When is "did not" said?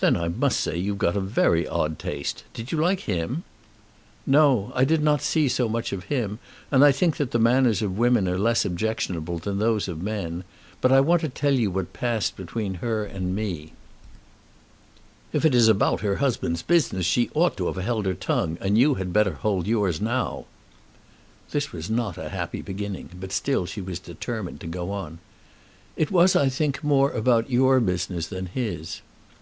4.84-5.22